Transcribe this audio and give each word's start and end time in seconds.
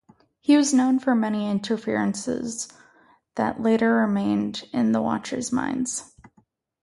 He 0.39 0.57
was 0.57 0.73
known 0.73 0.97
for 0.97 1.13
many 1.13 1.47
interferences 1.47 2.67
that 3.35 3.61
later 3.61 3.93
remained 3.93 4.67
in 4.73 4.93
the 4.93 4.99
watchers’ 5.03 5.51
minds. 5.51 6.11